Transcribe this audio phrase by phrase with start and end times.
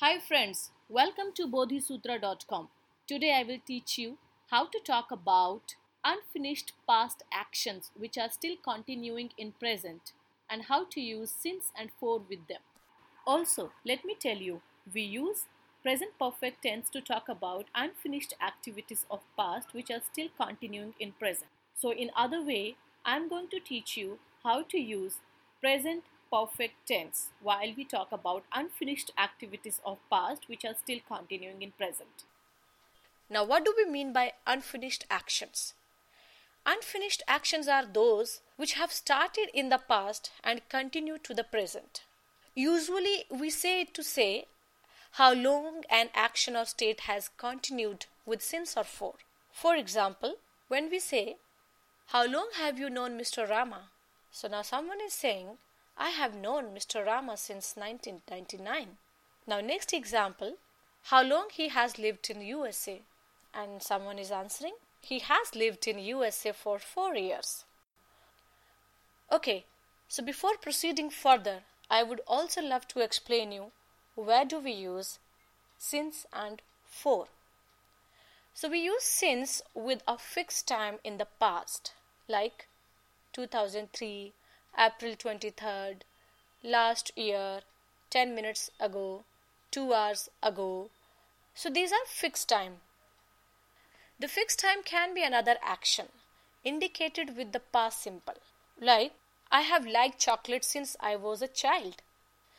[0.00, 2.68] Hi friends, welcome to bodhisutra.com.
[3.08, 4.18] Today I will teach you
[4.50, 10.12] how to talk about unfinished past actions which are still continuing in present
[10.50, 12.60] and how to use since and for with them.
[13.26, 14.60] Also, let me tell you,
[14.92, 15.46] we use
[15.82, 21.12] present perfect tense to talk about unfinished activities of past which are still continuing in
[21.12, 21.50] present.
[21.74, 22.76] So in other way,
[23.06, 25.20] I am going to teach you how to use
[25.62, 31.62] present perfect tense while we talk about unfinished activities of past which are still continuing
[31.62, 32.24] in present.
[33.28, 35.74] Now, what do we mean by unfinished actions?
[36.64, 42.02] Unfinished actions are those which have started in the past and continue to the present.
[42.54, 44.46] Usually, we say it to say
[45.12, 49.14] how long an action or state has continued with since or for.
[49.52, 50.36] For example,
[50.68, 51.36] when we say,
[52.06, 53.48] How long have you known Mr.
[53.48, 53.90] Rama?
[54.30, 55.58] So now someone is saying,
[55.98, 57.04] I have known Mr.
[57.04, 58.98] Rama since 1999.
[59.46, 60.56] Now, next example,
[61.04, 63.02] how long he has lived in USA?
[63.54, 67.64] And someone is answering, he has lived in USA for 4 years.
[69.32, 69.64] Okay,
[70.08, 73.72] so before proceeding further, I would also love to explain you
[74.14, 75.18] where do we use
[75.78, 77.28] since and for.
[78.54, 81.92] So we use since with a fixed time in the past,
[82.28, 82.68] like
[83.32, 84.32] 2003,
[84.78, 86.02] April 23rd,
[86.62, 87.60] last year,
[88.10, 89.24] 10 minutes ago,
[89.70, 90.90] 2 hours ago.
[91.54, 92.80] So these are fixed time.
[94.18, 96.08] The fixed time can be another action
[96.64, 98.34] indicated with the past simple.
[98.80, 99.12] Like,
[99.50, 102.02] I have liked chocolate since I was a child.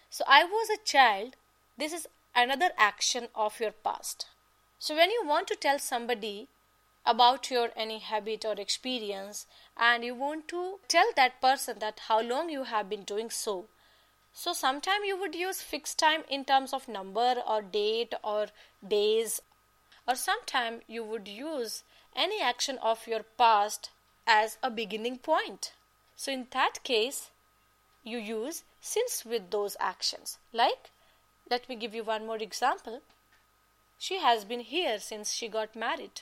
[0.10, 1.36] So I was a child.
[1.78, 4.28] This is another action of your past.
[4.80, 6.48] So when you want to tell somebody
[7.08, 9.46] about your any habit or experience
[9.78, 13.68] and you want to tell that person that how long you have been doing so.
[14.34, 18.48] So sometime you would use fixed time in terms of number or date or
[18.86, 19.40] days
[20.06, 21.84] or sometime you would use
[22.14, 23.90] any action of your past
[24.28, 25.72] as a beginning point.
[26.18, 27.32] So in that case
[28.04, 30.40] you use since with those actions.
[30.52, 30.92] Like
[31.50, 33.02] let me give you one more example.
[33.98, 36.22] She has been here since she got married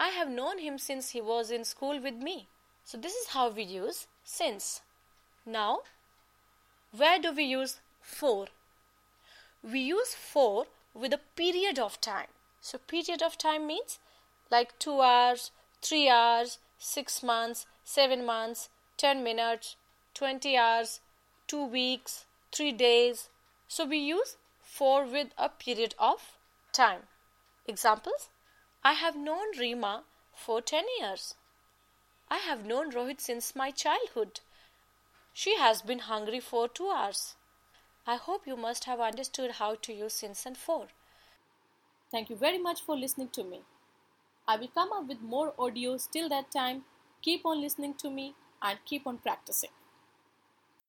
[0.00, 2.46] I have known him since he was in school with me.
[2.84, 4.80] So this is how we use since.
[5.44, 5.80] Now,
[6.96, 8.46] where do we use for?
[9.60, 12.28] We use for with a period of time.
[12.60, 13.98] So period of time means
[14.52, 15.50] like 2 hours,
[15.82, 19.74] 3 hours, 6 months, 7 months, 10 minutes,
[20.14, 21.00] 20 hours,
[21.48, 23.30] 2 weeks, 3 days.
[23.66, 26.38] So we use for with a period of
[26.72, 27.08] time.
[27.66, 28.28] Examples
[28.84, 31.34] I have known Rima for 10 years.
[32.30, 34.40] I have known Rohit since my childhood.
[35.32, 37.34] She has been hungry for 2 hours.
[38.06, 40.88] I hope you must have understood how to use since and for.
[42.10, 43.62] Thank you very much for listening to me.
[44.46, 46.84] I will come up with more audios till that time.
[47.20, 49.70] Keep on listening to me and keep on practicing.